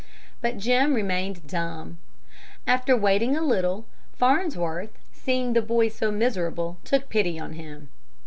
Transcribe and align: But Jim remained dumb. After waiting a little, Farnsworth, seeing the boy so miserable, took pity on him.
But 0.41 0.57
Jim 0.57 0.95
remained 0.95 1.45
dumb. 1.45 1.99
After 2.65 2.97
waiting 2.97 3.37
a 3.37 3.41
little, 3.43 3.85
Farnsworth, 4.13 4.97
seeing 5.13 5.53
the 5.53 5.61
boy 5.61 5.89
so 5.89 6.09
miserable, 6.09 6.79
took 6.83 7.07
pity 7.07 7.39
on 7.39 7.53
him. 7.53 7.87